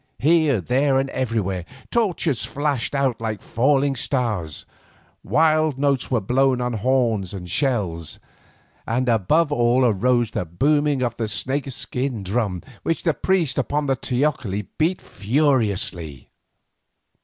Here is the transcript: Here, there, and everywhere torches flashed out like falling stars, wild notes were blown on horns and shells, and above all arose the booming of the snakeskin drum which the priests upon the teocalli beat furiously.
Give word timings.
Here, 0.17 0.59
there, 0.61 0.97
and 0.99 1.11
everywhere 1.11 1.63
torches 1.91 2.43
flashed 2.43 2.95
out 2.95 3.21
like 3.21 3.39
falling 3.39 3.95
stars, 3.95 4.65
wild 5.23 5.77
notes 5.77 6.09
were 6.09 6.19
blown 6.19 6.59
on 6.59 6.73
horns 6.73 7.35
and 7.35 7.47
shells, 7.47 8.19
and 8.87 9.07
above 9.07 9.51
all 9.51 9.85
arose 9.85 10.31
the 10.31 10.43
booming 10.43 11.03
of 11.03 11.17
the 11.17 11.27
snakeskin 11.27 12.23
drum 12.23 12.63
which 12.81 13.03
the 13.03 13.13
priests 13.13 13.59
upon 13.59 13.85
the 13.85 13.95
teocalli 13.95 14.65
beat 14.79 14.99
furiously. 14.99 16.31